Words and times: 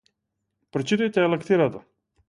Прочитајте 0.77 1.27
ја 1.27 1.31
лектирата. 1.37 1.87